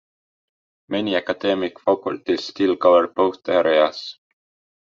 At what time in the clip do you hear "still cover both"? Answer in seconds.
2.45-3.47